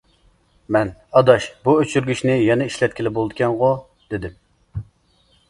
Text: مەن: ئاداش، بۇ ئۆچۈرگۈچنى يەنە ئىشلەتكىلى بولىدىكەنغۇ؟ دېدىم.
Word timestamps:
مەن: 0.77 0.87
ئاداش، 1.19 1.47
بۇ 1.67 1.75
ئۆچۈرگۈچنى 1.81 2.39
يەنە 2.47 2.67
ئىشلەتكىلى 2.71 3.13
بولىدىكەنغۇ؟ 3.19 3.71
دېدىم. 4.15 4.85